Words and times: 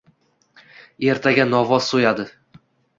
Ertaga 1.15 1.47
novvos 1.53 1.93
soʻyadi. 1.95 2.31